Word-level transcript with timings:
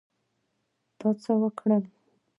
تا 0.99 1.07
څه 1.21 1.31
وکړل؟ 1.41 1.83